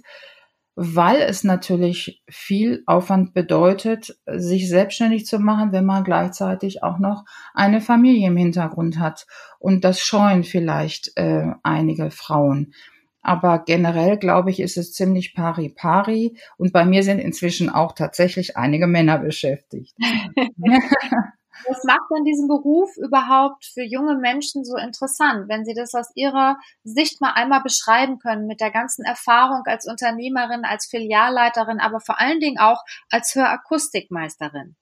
Weil 0.74 1.20
es 1.20 1.44
natürlich 1.44 2.22
viel 2.28 2.82
Aufwand 2.86 3.34
bedeutet, 3.34 4.16
sich 4.26 4.68
selbstständig 4.68 5.26
zu 5.26 5.38
machen, 5.38 5.72
wenn 5.72 5.84
man 5.84 6.04
gleichzeitig 6.04 6.82
auch 6.82 6.98
noch 6.98 7.24
eine 7.54 7.80
Familie 7.80 8.28
im 8.28 8.36
Hintergrund 8.36 8.98
hat. 8.98 9.26
Und 9.58 9.84
das 9.84 10.00
scheuen 10.00 10.44
vielleicht 10.44 11.12
äh, 11.16 11.52
einige 11.62 12.10
Frauen. 12.10 12.72
Aber 13.20 13.60
generell, 13.64 14.18
glaube 14.18 14.50
ich, 14.50 14.60
ist 14.60 14.76
es 14.76 14.92
ziemlich 14.92 15.34
pari 15.34 15.68
pari. 15.68 16.36
Und 16.56 16.72
bei 16.72 16.84
mir 16.84 17.02
sind 17.02 17.18
inzwischen 17.18 17.68
auch 17.70 17.92
tatsächlich 17.92 18.56
einige 18.56 18.86
Männer 18.86 19.18
beschäftigt. 19.18 19.94
Was 21.68 21.84
macht 21.84 22.10
denn 22.14 22.24
diesen 22.24 22.48
Beruf 22.48 22.96
überhaupt 22.96 23.64
für 23.64 23.82
junge 23.82 24.16
Menschen 24.16 24.64
so 24.64 24.76
interessant, 24.76 25.48
wenn 25.48 25.64
Sie 25.64 25.74
das 25.74 25.94
aus 25.94 26.10
Ihrer 26.14 26.56
Sicht 26.84 27.20
mal 27.20 27.32
einmal 27.32 27.62
beschreiben 27.62 28.18
können 28.18 28.46
mit 28.46 28.60
der 28.60 28.70
ganzen 28.70 29.04
Erfahrung 29.04 29.62
als 29.66 29.86
Unternehmerin, 29.86 30.64
als 30.64 30.86
Filialleiterin, 30.86 31.80
aber 31.80 32.00
vor 32.00 32.20
allen 32.20 32.40
Dingen 32.40 32.58
auch 32.58 32.82
als 33.10 33.34
Hörakustikmeisterin? 33.34 34.76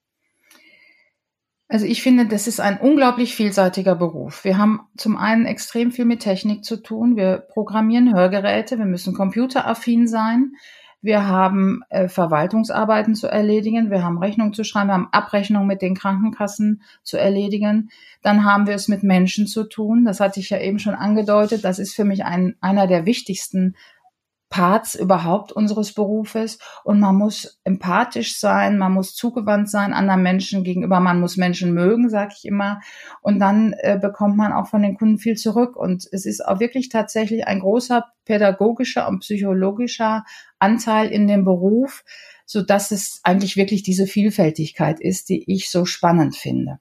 Also 1.73 1.87
ich 1.87 2.03
finde, 2.03 2.27
das 2.27 2.49
ist 2.49 2.59
ein 2.59 2.81
unglaublich 2.81 3.37
vielseitiger 3.37 3.95
Beruf. 3.95 4.43
Wir 4.43 4.59
haben 4.59 4.89
zum 4.97 5.17
einen 5.17 5.47
extrem 5.47 5.93
viel 5.93 6.05
mit 6.05 6.19
Technik 6.19 6.65
zu 6.65 6.83
tun. 6.83 7.17
Wir 7.17 7.39
programmieren 7.39 8.13
Hörgeräte, 8.13 8.77
wir 8.77 8.87
müssen 8.87 9.15
computeraffin 9.15 10.09
sein. 10.09 10.55
Wir 11.03 11.27
haben 11.27 11.83
äh, 11.89 12.09
Verwaltungsarbeiten 12.09 13.15
zu 13.15 13.27
erledigen. 13.27 13.91
Wir 13.91 14.05
haben 14.05 14.19
Rechnungen 14.19 14.53
zu 14.53 14.65
schreiben. 14.65 14.89
Wir 14.89 14.95
haben 14.95 15.09
Abrechnungen 15.13 15.67
mit 15.67 15.81
den 15.81 15.95
Krankenkassen 15.95 16.83
zu 17.03 17.19
erledigen. 17.19 17.91
Dann 18.23 18.45
haben 18.45 18.67
wir 18.67 18.75
es 18.75 18.89
mit 18.89 19.03
Menschen 19.03 19.47
zu 19.47 19.65
tun. 19.65 20.05
Das 20.05 20.21
hatte 20.21 20.41
ich 20.41 20.51
ja 20.51 20.59
eben 20.59 20.79
schon 20.79 20.95
angedeutet. 20.95 21.65
Das 21.65 21.79
ist 21.79 21.95
für 21.95 22.05
mich 22.05 22.25
ein, 22.25 22.55
einer 22.61 22.87
der 22.87 23.07
wichtigsten 23.07 23.77
Parts 24.51 24.97
überhaupt 24.97 25.53
unseres 25.53 25.95
Berufes 25.95 26.59
und 26.83 26.99
man 26.99 27.15
muss 27.15 27.61
empathisch 27.63 28.39
sein, 28.39 28.79
man 28.79 28.93
muss 28.93 29.15
zugewandt 29.15 29.71
sein 29.71 29.93
anderen 29.93 30.23
Menschen 30.23 30.65
gegenüber, 30.65 30.99
man 30.99 31.21
muss 31.21 31.37
Menschen 31.37 31.73
mögen, 31.73 32.11
sage 32.11 32.35
ich 32.37 32.45
immer 32.45 32.81
und 33.23 33.39
dann 33.39 33.75
äh, 33.79 33.97
bekommt 34.01 34.37
man 34.37 34.53
auch 34.53 34.67
von 34.67 34.83
den 34.83 34.97
Kunden 34.97 35.19
viel 35.19 35.37
zurück 35.37 35.77
und 35.77 36.07
es 36.11 36.27
ist 36.27 36.45
auch 36.45 36.59
wirklich 36.59 36.89
tatsächlich 36.89 37.47
ein 37.47 37.61
großer 37.61 38.07
pädagogischer 38.25 39.09
und 39.09 39.21
psychologischer 39.21 40.25
Anteil 40.59 41.09
in 41.11 41.29
dem 41.29 41.45
Beruf, 41.45 42.05
so 42.45 42.61
dass 42.61 42.91
es 42.91 43.21
eigentlich 43.23 43.57
wirklich 43.57 43.85
diese 43.85 44.09
Vielfältigkeit 44.09 44.99
ist, 44.99 45.29
die 45.29 45.45
ich 45.47 45.71
so 45.71 45.85
spannend 45.85 46.35
finde. 46.35 46.81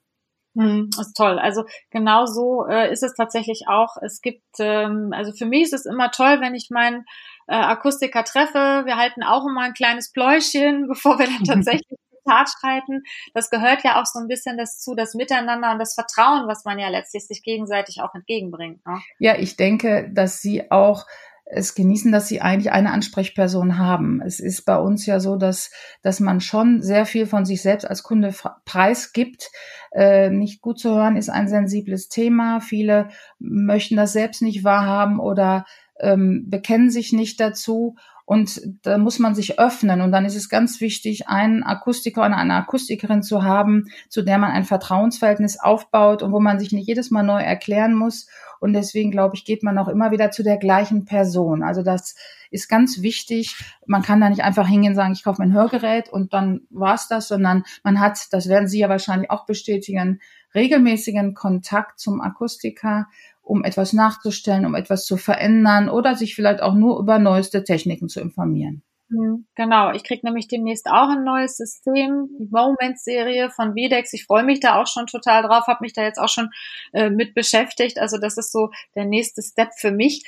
Hm, 0.56 0.90
ist 1.00 1.16
toll. 1.16 1.38
Also 1.38 1.64
genau 1.90 2.26
so 2.26 2.66
äh, 2.66 2.92
ist 2.92 3.04
es 3.04 3.14
tatsächlich 3.14 3.68
auch. 3.68 3.96
Es 4.02 4.20
gibt, 4.20 4.42
ähm, 4.58 5.12
also 5.14 5.30
für 5.32 5.46
mich 5.46 5.62
ist 5.62 5.72
es 5.72 5.86
immer 5.86 6.10
toll, 6.10 6.40
wenn 6.40 6.56
ich 6.56 6.70
meinen 6.70 7.04
äh, 7.50 7.54
Akustiker 7.54 8.24
treffe. 8.24 8.82
Wir 8.84 8.96
halten 8.96 9.22
auch 9.24 9.44
immer 9.46 9.62
ein 9.62 9.74
kleines 9.74 10.12
Pläuschen, 10.12 10.86
bevor 10.88 11.18
wir 11.18 11.26
dann 11.26 11.44
tatsächlich 11.44 11.98
Tat 12.28 12.48
schreiten. 12.48 13.02
Das 13.34 13.50
gehört 13.50 13.82
ja 13.82 14.00
auch 14.00 14.06
so 14.06 14.20
ein 14.20 14.28
bisschen 14.28 14.56
dazu, 14.56 14.94
das 14.94 15.14
Miteinander 15.14 15.72
und 15.72 15.78
das 15.78 15.94
Vertrauen, 15.94 16.46
was 16.46 16.64
man 16.64 16.78
ja 16.78 16.88
letztlich 16.88 17.26
sich 17.26 17.42
gegenseitig 17.42 18.02
auch 18.02 18.14
entgegenbringt. 18.14 18.86
Ne? 18.86 19.00
Ja, 19.18 19.36
ich 19.36 19.56
denke, 19.56 20.08
dass 20.12 20.40
Sie 20.40 20.70
auch 20.70 21.06
es 21.52 21.74
genießen, 21.74 22.12
dass 22.12 22.28
sie 22.28 22.40
eigentlich 22.40 22.70
eine 22.70 22.92
Ansprechperson 22.92 23.76
haben. 23.76 24.22
Es 24.24 24.38
ist 24.38 24.64
bei 24.64 24.76
uns 24.76 25.04
ja 25.06 25.18
so, 25.18 25.34
dass, 25.34 25.72
dass 26.00 26.20
man 26.20 26.40
schon 26.40 26.80
sehr 26.80 27.06
viel 27.06 27.26
von 27.26 27.44
sich 27.44 27.60
selbst 27.60 27.84
als 27.84 28.04
Kunde 28.04 28.32
preisgibt. 28.64 29.50
Äh, 29.90 30.30
nicht 30.30 30.60
gut 30.60 30.78
zu 30.78 30.94
hören 30.94 31.16
ist 31.16 31.28
ein 31.28 31.48
sensibles 31.48 32.08
Thema. 32.08 32.60
Viele 32.60 33.08
möchten 33.40 33.96
das 33.96 34.12
selbst 34.12 34.42
nicht 34.42 34.62
wahrhaben 34.62 35.18
oder 35.18 35.64
ähm, 36.00 36.46
bekennen 36.48 36.90
sich 36.90 37.12
nicht 37.12 37.40
dazu. 37.40 37.96
Und 38.30 38.60
da 38.82 38.96
muss 38.96 39.18
man 39.18 39.34
sich 39.34 39.58
öffnen. 39.58 40.00
Und 40.00 40.12
dann 40.12 40.24
ist 40.24 40.36
es 40.36 40.48
ganz 40.48 40.80
wichtig, 40.80 41.26
einen 41.26 41.64
Akustiker 41.64 42.20
oder 42.20 42.36
eine 42.36 42.54
Akustikerin 42.54 43.24
zu 43.24 43.42
haben, 43.42 43.86
zu 44.08 44.22
der 44.22 44.38
man 44.38 44.52
ein 44.52 44.62
Vertrauensverhältnis 44.62 45.58
aufbaut 45.58 46.22
und 46.22 46.30
wo 46.30 46.38
man 46.38 46.60
sich 46.60 46.70
nicht 46.70 46.86
jedes 46.86 47.10
Mal 47.10 47.24
neu 47.24 47.40
erklären 47.40 47.92
muss. 47.92 48.28
Und 48.60 48.72
deswegen, 48.72 49.10
glaube 49.10 49.34
ich, 49.34 49.44
geht 49.44 49.64
man 49.64 49.78
auch 49.78 49.88
immer 49.88 50.12
wieder 50.12 50.30
zu 50.30 50.44
der 50.44 50.58
gleichen 50.58 51.06
Person. 51.06 51.64
Also 51.64 51.82
das 51.82 52.14
ist 52.52 52.68
ganz 52.68 53.02
wichtig. 53.02 53.56
Man 53.86 54.02
kann 54.02 54.20
da 54.20 54.30
nicht 54.30 54.44
einfach 54.44 54.68
hingehen 54.68 54.92
und 54.92 54.96
sagen, 54.96 55.12
ich 55.12 55.24
kaufe 55.24 55.42
mein 55.42 55.52
Hörgerät 55.52 56.08
und 56.08 56.32
dann 56.32 56.60
war's 56.70 57.08
das, 57.08 57.26
sondern 57.26 57.64
man 57.82 57.98
hat, 57.98 58.28
das 58.30 58.48
werden 58.48 58.68
Sie 58.68 58.78
ja 58.78 58.88
wahrscheinlich 58.88 59.30
auch 59.30 59.44
bestätigen, 59.44 60.20
regelmäßigen 60.54 61.34
Kontakt 61.34 61.98
zum 61.98 62.20
Akustiker, 62.20 63.08
um 63.50 63.64
etwas 63.64 63.92
nachzustellen, 63.92 64.64
um 64.64 64.76
etwas 64.76 65.04
zu 65.04 65.16
verändern 65.16 65.88
oder 65.88 66.14
sich 66.14 66.36
vielleicht 66.36 66.62
auch 66.62 66.74
nur 66.74 67.00
über 67.00 67.18
neueste 67.18 67.64
Techniken 67.64 68.08
zu 68.08 68.20
informieren. 68.20 68.82
Mhm, 69.08 69.46
genau, 69.56 69.90
ich 69.90 70.04
krieg 70.04 70.22
nämlich 70.22 70.46
demnächst 70.46 70.86
auch 70.86 71.08
ein 71.08 71.24
neues 71.24 71.56
System, 71.56 72.28
die 72.38 72.46
Moment-Serie 72.48 73.50
von 73.50 73.74
Videx. 73.74 74.12
Ich 74.12 74.24
freue 74.24 74.44
mich 74.44 74.60
da 74.60 74.80
auch 74.80 74.86
schon 74.86 75.06
total 75.06 75.42
drauf, 75.42 75.66
habe 75.66 75.80
mich 75.80 75.92
da 75.92 76.04
jetzt 76.04 76.20
auch 76.20 76.28
schon 76.28 76.50
äh, 76.92 77.10
mit 77.10 77.34
beschäftigt. 77.34 77.98
Also 77.98 78.18
das 78.18 78.38
ist 78.38 78.52
so 78.52 78.70
der 78.94 79.06
nächste 79.06 79.42
Step 79.42 79.70
für 79.76 79.90
mich. 79.90 80.22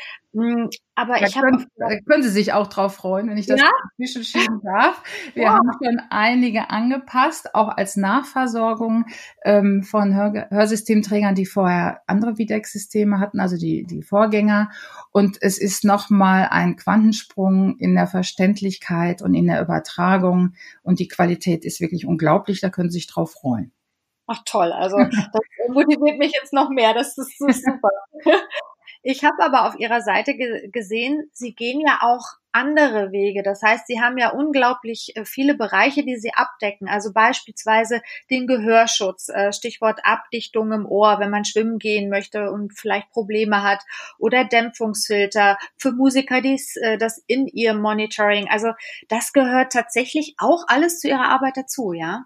Aber 1.03 1.19
da 1.19 1.27
ich 1.27 1.37
habe 1.37 1.49
können, 1.49 2.05
können 2.07 2.23
Sie 2.23 2.29
sich 2.29 2.53
auch 2.53 2.69
drauf 2.69 2.95
freuen, 2.95 3.29
wenn 3.29 3.37
ich 3.37 3.47
das 3.47 3.61
ja? 3.61 4.23
schieben 4.23 4.61
darf. 4.63 5.03
Wir 5.35 5.45
ja. 5.45 5.55
haben 5.55 5.69
schon 5.83 6.01
einige 6.11 6.71
angepasst, 6.71 7.57
auch 7.57 7.77
als 7.77 7.97
Nachversorgung 7.97 9.07
ähm, 9.45 9.83
von 9.83 10.15
Hör 10.15 10.47
Hörsystemträgern, 10.49 11.35
die 11.35 11.45
vorher 11.45 12.03
andere 12.07 12.39
Videx-Systeme 12.39 13.19
hatten, 13.19 13.41
also 13.41 13.57
die 13.57 13.83
die 13.85 14.03
Vorgänger. 14.03 14.71
Und 15.11 15.39
es 15.41 15.59
ist 15.59 15.85
nochmal 15.85 16.47
ein 16.53 16.77
Quantensprung 16.77 17.77
in 17.79 17.97
der 17.97 18.07
Verständlichkeit 18.07 19.23
und 19.23 19.35
in 19.35 19.49
der 19.49 19.61
Übertragung. 19.61 20.55
Und 20.85 21.01
die 21.01 21.09
Qualität 21.09 21.65
ist 21.65 21.81
wirklich 21.81 22.07
unglaublich. 22.07 22.61
Da 22.61 22.71
können 22.71 22.91
Sie 22.91 22.99
sich 22.99 23.09
drauf 23.09 23.33
freuen. 23.33 23.73
Ach 24.29 24.41
toll, 24.45 24.71
also 24.71 24.99
das 24.99 25.43
motiviert 25.69 26.19
mich 26.19 26.33
jetzt 26.33 26.53
noch 26.53 26.71
mehr. 26.71 26.95
Das 26.95 27.19
ist 27.19 27.39
so 27.39 27.49
super. 27.49 27.91
Ich 29.03 29.25
habe 29.25 29.43
aber 29.43 29.67
auf 29.67 29.79
Ihrer 29.79 30.01
Seite 30.01 30.35
ge 30.35 30.69
gesehen, 30.71 31.29
Sie 31.33 31.55
gehen 31.55 31.81
ja 31.81 31.99
auch 32.03 32.37
andere 32.53 33.13
Wege. 33.13 33.43
Das 33.43 33.63
heißt, 33.63 33.87
Sie 33.87 34.01
haben 34.01 34.19
ja 34.19 34.31
unglaublich 34.31 35.17
äh, 35.17 35.25
viele 35.25 35.55
Bereiche, 35.55 36.05
die 36.05 36.17
Sie 36.17 36.33
abdecken. 36.35 36.87
Also 36.87 37.13
beispielsweise 37.13 38.03
den 38.31 38.47
Gehörschutz, 38.47 39.29
äh, 39.29 39.53
Stichwort 39.53 40.01
Abdichtung 40.05 40.71
im 40.73 40.87
Ohr, 40.87 41.19
wenn 41.19 41.31
man 41.31 41.45
schwimmen 41.45 41.79
gehen 41.79 42.11
möchte 42.11 42.51
und 42.51 42.79
vielleicht 42.79 43.11
Probleme 43.11 43.63
hat. 43.63 43.83
Oder 44.19 44.45
Dämpfungsfilter 44.45 45.59
für 45.77 45.93
Musiker, 45.93 46.41
dies, 46.41 46.77
äh, 46.77 46.99
das 46.99 47.23
in 47.27 47.47
ihr 47.47 47.75
Monitoring. 47.75 48.49
Also 48.51 48.73
das 49.09 49.33
gehört 49.33 49.73
tatsächlich 49.73 50.35
auch 50.39 50.65
alles 50.69 51.01
zu 51.01 51.09
Ihrer 51.09 51.29
Arbeit 51.31 51.57
dazu, 51.57 51.93
ja? 51.93 52.25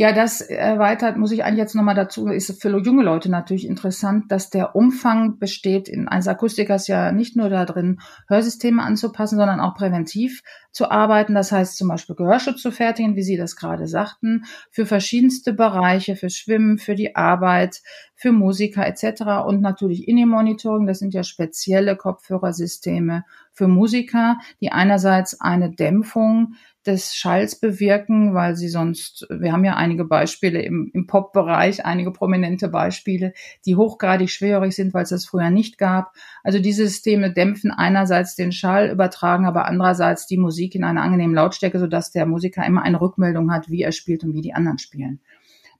Ja, 0.00 0.12
das 0.12 0.40
erweitert, 0.40 1.18
muss 1.18 1.30
ich 1.30 1.44
eigentlich 1.44 1.58
jetzt 1.58 1.74
nochmal 1.74 1.94
dazu, 1.94 2.26
ist 2.28 2.62
für 2.62 2.74
junge 2.78 3.02
Leute 3.02 3.30
natürlich 3.30 3.66
interessant, 3.66 4.32
dass 4.32 4.48
der 4.48 4.74
Umfang 4.74 5.38
besteht, 5.38 5.90
in 5.90 6.08
eines 6.08 6.26
Akustikers 6.26 6.86
ja 6.86 7.12
nicht 7.12 7.36
nur 7.36 7.50
darin, 7.50 8.00
Hörsysteme 8.26 8.82
anzupassen, 8.82 9.36
sondern 9.36 9.60
auch 9.60 9.74
präventiv 9.74 10.40
zu 10.72 10.90
arbeiten. 10.90 11.34
Das 11.34 11.52
heißt 11.52 11.76
zum 11.76 11.88
Beispiel 11.88 12.16
Gehörschutz 12.16 12.62
zu 12.62 12.72
fertigen, 12.72 13.14
wie 13.14 13.22
Sie 13.22 13.36
das 13.36 13.56
gerade 13.56 13.86
sagten, 13.86 14.44
für 14.70 14.86
verschiedenste 14.86 15.52
Bereiche, 15.52 16.16
für 16.16 16.30
Schwimmen, 16.30 16.78
für 16.78 16.94
die 16.94 17.14
Arbeit, 17.14 17.82
für 18.14 18.32
Musiker 18.32 18.86
etc. 18.86 19.44
Und 19.46 19.60
natürlich 19.60 20.08
In-Ear-Monitoring, 20.08 20.86
das 20.86 21.00
sind 21.00 21.12
ja 21.12 21.24
spezielle 21.24 21.96
Kopfhörersysteme 21.96 23.24
für 23.52 23.68
Musiker, 23.68 24.38
die 24.62 24.72
einerseits 24.72 25.40
eine 25.42 25.70
Dämpfung 25.70 26.54
des 26.86 27.14
Schalls 27.14 27.60
bewirken, 27.60 28.34
weil 28.34 28.56
sie 28.56 28.68
sonst, 28.68 29.26
wir 29.28 29.52
haben 29.52 29.64
ja 29.64 29.76
einige 29.76 30.04
Beispiele 30.04 30.62
im, 30.62 30.90
im 30.94 31.06
Pop-Bereich, 31.06 31.84
einige 31.84 32.10
prominente 32.10 32.68
Beispiele, 32.68 33.34
die 33.66 33.76
hochgradig 33.76 34.30
schwerhörig 34.30 34.74
sind, 34.74 34.94
weil 34.94 35.02
es 35.02 35.10
das 35.10 35.26
früher 35.26 35.50
nicht 35.50 35.76
gab. 35.76 36.14
Also 36.42 36.58
diese 36.58 36.86
Systeme 36.86 37.32
dämpfen 37.32 37.70
einerseits 37.70 38.34
den 38.34 38.52
Schall, 38.52 38.90
übertragen 38.90 39.44
aber 39.44 39.66
andererseits 39.66 40.26
die 40.26 40.38
Musik 40.38 40.74
in 40.74 40.84
einer 40.84 41.02
angenehmen 41.02 41.34
Lautstärke, 41.34 41.78
sodass 41.78 42.12
der 42.12 42.24
Musiker 42.24 42.64
immer 42.64 42.82
eine 42.82 43.00
Rückmeldung 43.00 43.52
hat, 43.52 43.68
wie 43.68 43.82
er 43.82 43.92
spielt 43.92 44.24
und 44.24 44.34
wie 44.34 44.42
die 44.42 44.54
anderen 44.54 44.78
spielen. 44.78 45.20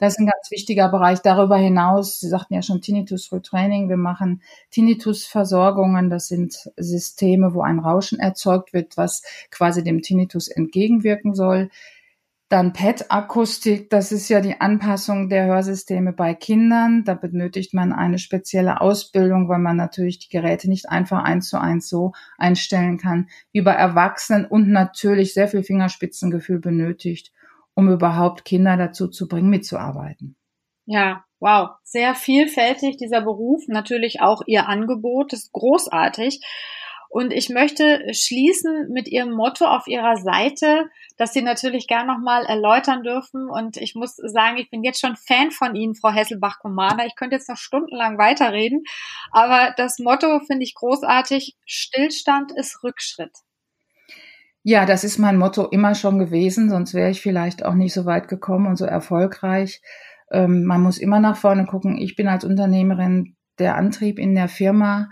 Das 0.01 0.15
ist 0.15 0.19
ein 0.19 0.27
ganz 0.27 0.51
wichtiger 0.51 0.89
Bereich. 0.89 1.21
Darüber 1.21 1.59
hinaus, 1.59 2.21
Sie 2.21 2.29
sagten 2.29 2.55
ja 2.55 2.63
schon 2.63 2.81
Tinnitus 2.81 3.31
Retraining, 3.31 3.91
wir 3.91 3.99
machen 3.99 4.41
Tinnitus-Versorgungen. 4.71 6.09
Das 6.09 6.27
sind 6.27 6.71
Systeme, 6.79 7.53
wo 7.55 7.61
ein 7.61 7.79
Rauschen 7.79 8.19
erzeugt 8.19 8.73
wird, 8.73 8.97
was 8.97 9.23
quasi 9.51 9.85
dem 9.85 10.01
Tinnitus 10.01 10.49
entgegenwirken 10.49 11.35
soll. 11.35 11.69
Dann 12.49 12.73
PET-Akustik, 12.73 13.91
das 13.91 14.11
ist 14.11 14.31
ja 14.31 14.41
die 14.41 14.59
Anpassung 14.61 15.29
der 15.29 15.45
Hörsysteme 15.45 16.15
bei 16.15 16.33
Kindern. 16.33 17.05
Da 17.05 17.13
benötigt 17.13 17.75
man 17.75 17.93
eine 17.93 18.19
spezielle 18.19 18.81
Ausbildung, 18.81 19.51
weil 19.51 19.61
man 19.61 19.77
natürlich 19.77 20.19
die 20.19 20.31
Geräte 20.31 20.71
nicht 20.71 20.89
einfach 20.89 21.23
eins 21.23 21.51
zu 21.51 21.61
eins 21.61 21.91
so 21.91 22.13
einstellen 22.39 22.97
kann 22.97 23.29
wie 23.53 23.61
bei 23.61 23.73
Erwachsenen 23.73 24.47
und 24.47 24.69
natürlich 24.69 25.35
sehr 25.35 25.47
viel 25.47 25.63
Fingerspitzengefühl 25.63 26.59
benötigt 26.59 27.33
um 27.81 27.91
überhaupt 27.91 28.45
Kinder 28.45 28.77
dazu 28.77 29.09
zu 29.09 29.27
bringen, 29.27 29.49
mitzuarbeiten. 29.49 30.37
Ja, 30.85 31.25
wow, 31.41 31.71
sehr 31.83 32.15
vielfältig 32.15 32.99
dieser 32.99 33.23
Beruf, 33.23 33.63
natürlich 33.69 34.21
auch 34.21 34.43
Ihr 34.47 34.69
Angebot, 34.69 35.33
ist 35.33 35.51
großartig. 35.53 36.45
Und 37.09 37.33
ich 37.33 37.49
möchte 37.49 38.03
schließen 38.13 38.91
mit 38.91 39.09
Ihrem 39.09 39.33
Motto 39.33 39.65
auf 39.65 39.87
Ihrer 39.87 40.17
Seite, 40.17 40.91
dass 41.17 41.33
Sie 41.33 41.41
natürlich 41.41 41.89
gern 41.89 42.07
nochmal 42.07 42.45
erläutern 42.45 43.03
dürfen. 43.03 43.49
Und 43.49 43.79
ich 43.79 43.95
muss 43.95 44.15
sagen, 44.17 44.59
ich 44.59 44.69
bin 44.69 44.85
jetzt 44.85 45.01
schon 45.01 45.17
Fan 45.17 45.51
von 45.51 45.75
Ihnen, 45.75 45.95
Frau 45.95 46.11
Hesselbach-Kommander. 46.11 47.07
Ich 47.07 47.17
könnte 47.17 47.37
jetzt 47.37 47.49
noch 47.49 47.57
stundenlang 47.57 48.19
weiterreden. 48.19 48.85
Aber 49.33 49.73
das 49.77 49.99
Motto 49.99 50.39
finde 50.41 50.65
ich 50.65 50.75
großartig. 50.75 51.57
Stillstand 51.65 52.53
ist 52.53 52.85
Rückschritt. 52.85 53.33
Ja, 54.63 54.85
das 54.85 55.05
ist 55.05 55.19
mein 55.19 55.39
Motto 55.39 55.67
immer 55.67 55.95
schon 55.95 56.19
gewesen, 56.19 56.69
sonst 56.69 56.93
wäre 56.93 57.11
ich 57.11 57.23
vielleicht 57.23 57.65
auch 57.65 57.75
nicht 57.75 57.95
so 57.95 58.05
weit 58.05 58.29
gekommen 58.29 58.67
und 58.67 58.77
so 58.77 58.85
erfolgreich. 58.85 59.81
Ähm, 60.31 60.65
man 60.65 60.83
muss 60.83 60.99
immer 60.99 61.19
nach 61.19 61.37
vorne 61.37 61.65
gucken. 61.65 61.97
Ich 61.97 62.15
bin 62.15 62.29
als 62.29 62.45
Unternehmerin 62.45 63.37
der 63.59 63.77
Antrieb 63.77 64.19
in 64.19 64.35
der 64.35 64.49
Firma 64.49 65.09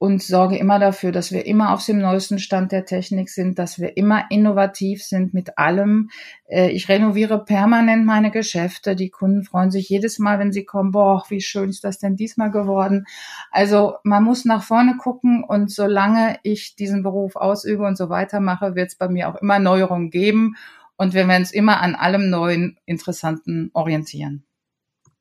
und 0.00 0.22
sorge 0.22 0.56
immer 0.56 0.78
dafür, 0.78 1.12
dass 1.12 1.30
wir 1.30 1.44
immer 1.44 1.74
auf 1.74 1.84
dem 1.84 1.98
neuesten 1.98 2.38
Stand 2.38 2.72
der 2.72 2.86
Technik 2.86 3.28
sind, 3.28 3.58
dass 3.58 3.78
wir 3.78 3.98
immer 3.98 4.24
innovativ 4.30 5.04
sind 5.04 5.34
mit 5.34 5.58
allem. 5.58 6.08
Äh, 6.46 6.70
ich 6.70 6.88
renoviere 6.88 7.44
permanent 7.44 8.06
meine 8.06 8.30
Geschäfte. 8.30 8.96
Die 8.96 9.10
Kunden 9.10 9.44
freuen 9.44 9.70
sich 9.70 9.90
jedes 9.90 10.18
Mal, 10.18 10.38
wenn 10.38 10.52
sie 10.52 10.64
kommen, 10.64 10.92
boah, 10.92 11.22
wie 11.28 11.42
schön 11.42 11.68
ist 11.68 11.84
das 11.84 11.98
denn 11.98 12.16
diesmal 12.16 12.50
geworden. 12.50 13.04
Also 13.50 13.96
man 14.02 14.24
muss 14.24 14.46
nach 14.46 14.62
vorne 14.62 14.96
gucken 14.96 15.44
und 15.44 15.70
solange 15.70 16.38
ich 16.44 16.76
diesen 16.76 17.02
Beruf 17.02 17.36
ausübe 17.36 17.84
und 17.84 17.98
so 17.98 18.08
weitermache, 18.08 18.74
wird 18.74 18.88
es 18.88 18.96
bei 18.96 19.08
mir 19.08 19.28
auch 19.28 19.36
immer 19.36 19.58
Neuerungen 19.58 20.08
geben 20.08 20.56
und 20.96 21.12
wir 21.12 21.28
werden 21.28 21.42
es 21.42 21.52
immer 21.52 21.82
an 21.82 21.94
allem 21.94 22.30
Neuen, 22.30 22.78
Interessanten 22.86 23.70
orientieren. 23.74 24.44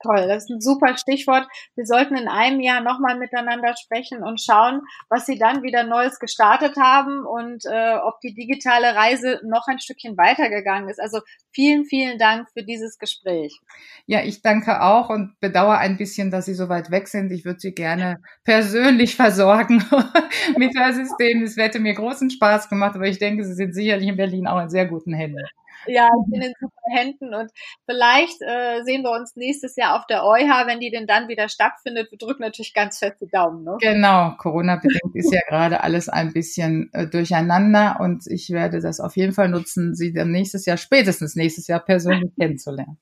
Toll, 0.01 0.27
das 0.27 0.43
ist 0.43 0.49
ein 0.49 0.61
super 0.61 0.97
Stichwort. 0.97 1.45
Wir 1.75 1.85
sollten 1.85 2.15
in 2.15 2.29
einem 2.29 2.61
Jahr 2.61 2.81
nochmal 2.81 3.17
miteinander 3.17 3.75
sprechen 3.75 4.23
und 4.23 4.41
schauen, 4.41 4.81
was 5.09 5.25
Sie 5.25 5.37
dann 5.37 5.61
wieder 5.61 5.83
Neues 5.83 6.19
gestartet 6.19 6.77
haben 6.77 7.25
und 7.25 7.65
äh, 7.65 7.95
ob 7.95 8.21
die 8.21 8.33
digitale 8.33 8.95
Reise 8.95 9.41
noch 9.43 9.67
ein 9.67 9.79
Stückchen 9.79 10.17
weitergegangen 10.17 10.89
ist. 10.89 11.01
Also 11.01 11.19
vielen, 11.51 11.83
vielen 11.83 12.17
Dank 12.17 12.47
für 12.53 12.63
dieses 12.63 12.97
Gespräch. 12.97 13.59
Ja, 14.05 14.21
ich 14.23 14.41
danke 14.41 14.81
auch 14.81 15.09
und 15.09 15.37
bedauere 15.41 15.79
ein 15.79 15.97
bisschen, 15.97 16.31
dass 16.31 16.45
Sie 16.45 16.53
so 16.53 16.69
weit 16.69 16.91
weg 16.91 17.09
sind. 17.09 17.31
Ich 17.31 17.43
würde 17.43 17.59
Sie 17.59 17.73
gerne 17.73 18.21
persönlich 18.45 19.15
versorgen 19.17 19.83
mit 20.57 20.75
der 20.75 20.93
System. 20.93 21.43
Es 21.43 21.57
hätte 21.57 21.79
mir 21.79 21.93
großen 21.93 22.29
Spaß 22.29 22.69
gemacht, 22.69 22.95
aber 22.95 23.07
ich 23.07 23.19
denke, 23.19 23.43
Sie 23.43 23.53
sind 23.53 23.73
sicherlich 23.73 24.07
in 24.07 24.15
Berlin 24.15 24.47
auch 24.47 24.61
in 24.61 24.69
sehr 24.69 24.85
guten 24.85 25.13
Händen. 25.13 25.43
Ja, 25.87 26.07
ich 26.07 26.31
bin 26.31 26.41
in 26.41 26.53
super 26.59 26.73
Händen 26.91 27.33
und 27.33 27.51
vielleicht 27.85 28.41
äh, 28.41 28.83
sehen 28.83 29.03
wir 29.03 29.11
uns 29.11 29.35
nächstes 29.35 29.75
Jahr 29.75 29.97
auf 29.97 30.05
der 30.07 30.23
EuH, 30.23 30.67
wenn 30.67 30.79
die 30.79 30.91
denn 30.91 31.07
dann 31.07 31.27
wieder 31.27 31.49
stattfindet. 31.49 32.11
Wir 32.11 32.17
drücken 32.17 32.41
natürlich 32.41 32.73
ganz 32.73 32.99
fest 32.99 33.17
die 33.21 33.27
Daumen. 33.27 33.63
Ne? 33.63 33.77
Genau, 33.79 34.33
Corona-bedingt 34.37 35.15
ist 35.15 35.33
ja 35.33 35.41
gerade 35.47 35.83
alles 35.83 36.09
ein 36.09 36.33
bisschen 36.33 36.89
äh, 36.93 37.07
durcheinander 37.07 37.97
und 37.99 38.27
ich 38.27 38.49
werde 38.49 38.81
das 38.81 38.99
auf 38.99 39.15
jeden 39.15 39.33
Fall 39.33 39.49
nutzen, 39.49 39.95
Sie 39.95 40.13
dann 40.13 40.31
nächstes 40.31 40.65
Jahr, 40.65 40.77
spätestens 40.77 41.35
nächstes 41.35 41.67
Jahr 41.67 41.79
persönlich 41.79 42.31
kennenzulernen. 42.37 42.99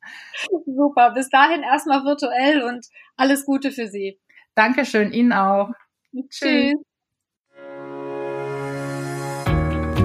Super, 0.65 1.11
bis 1.11 1.29
dahin 1.29 1.63
erstmal 1.63 2.03
virtuell 2.03 2.63
und 2.63 2.85
alles 3.15 3.45
Gute 3.45 3.71
für 3.71 3.87
Sie. 3.87 4.19
Dankeschön, 4.55 5.11
Ihnen 5.11 5.33
auch. 5.33 5.69
Tschüss. 6.29 6.73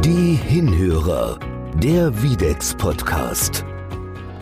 Die 0.05 0.35
Hinhörer 0.35 1.39
der 1.81 2.23
Videx 2.23 2.75
Podcast. 2.75 3.65